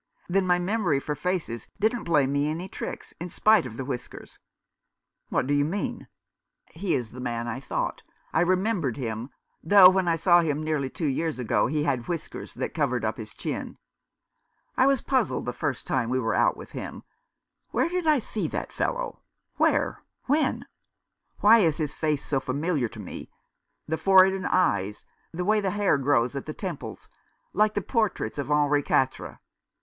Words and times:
"Then 0.27 0.47
my 0.47 0.57
memory 0.57 0.99
for 0.99 1.13
faces 1.13 1.67
didn't 1.79 2.05
play 2.05 2.25
me 2.25 2.49
any 2.49 2.67
tricks— 2.67 3.13
in 3.21 3.29
spite 3.29 3.67
of 3.67 3.77
the 3.77 3.85
whiskers." 3.85 4.39
"What 5.29 5.45
do 5.45 5.53
you 5.53 5.63
mean 5.63 6.07
?""He 6.71 6.95
is 6.95 7.11
the 7.11 7.19
man 7.19 7.47
I 7.47 7.59
thought. 7.59 8.01
I 8.33 8.41
remembered 8.41 8.97
him— 8.97 9.29
though 9.71 9.89
when 9.91 10.07
I 10.07 10.15
saw 10.15 10.41
him 10.41 10.63
nearly 10.63 10.89
two 10.89 11.05
years 11.05 11.37
ago 11.37 11.67
he 11.67 11.83
had 11.83 12.07
whiskers 12.07 12.55
that 12.55 12.73
covered 12.73 13.05
up 13.05 13.17
his 13.17 13.35
chin. 13.35 13.77
I 14.75 14.87
was 14.87 15.03
puzzled 15.03 15.45
the 15.45 15.53
first 15.53 15.85
time 15.85 16.09
we 16.09 16.19
were 16.19 16.33
out 16.33 16.57
with 16.57 16.71
him. 16.71 17.03
Where 17.69 17.87
did 17.87 18.07
I 18.07 18.17
see 18.17 18.47
that 18.47 18.73
fellow— 18.73 19.19
where— 19.57 20.01
when? 20.25 20.65
Why 21.41 21.59
is 21.59 21.77
his 21.77 21.93
face 21.93 22.25
so 22.25 22.39
familiar 22.39 22.87
to 22.87 22.99
me— 22.99 23.29
the 23.87 23.99
forehead 23.99 24.33
and 24.33 24.47
eyes, 24.47 25.05
the 25.31 25.45
way 25.45 25.61
the 25.61 25.69
hair 25.69 25.99
grows 25.99 26.35
at 26.35 26.47
the 26.47 26.55
temples, 26.55 27.07
like 27.53 27.75
the 27.75 27.83
portraits 27.83 28.39
of 28.39 28.49
Henri 28.49 28.81
Ouatre 28.81 29.37